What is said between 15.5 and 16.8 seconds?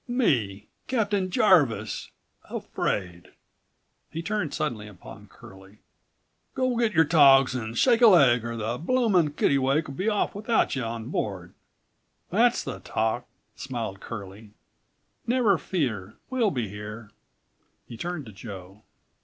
fear! We'll be